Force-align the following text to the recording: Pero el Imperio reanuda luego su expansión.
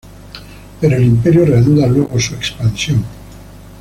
Pero 0.81 0.97
el 0.97 1.03
Imperio 1.05 1.45
reanuda 1.45 1.85
luego 1.85 2.19
su 2.19 2.33
expansión. 2.33 3.05